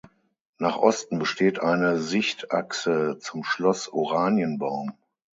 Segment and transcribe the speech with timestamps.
[0.57, 4.93] Nach Osten besteht eine Sichtachse zum Schloss Oranienbaum.